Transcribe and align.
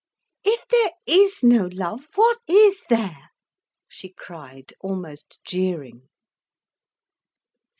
"If 0.43 0.67
there 0.69 0.89
is 1.05 1.43
no 1.43 1.67
love, 1.71 2.07
what 2.15 2.39
is 2.47 2.81
there?" 2.89 3.29
she 3.87 4.09
cried, 4.09 4.73
almost 4.79 5.37
jeering. 5.45 6.09